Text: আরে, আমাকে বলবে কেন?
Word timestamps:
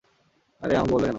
আরে, 0.61 0.73
আমাকে 0.75 0.91
বলবে 0.93 1.01
কেন? 1.01 1.09